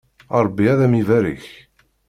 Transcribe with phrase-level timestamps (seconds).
[0.43, 1.45] Rebbi ad am-ibarek.